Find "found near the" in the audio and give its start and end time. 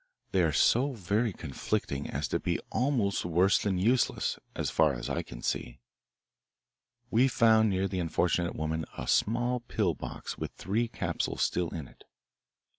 7.27-7.99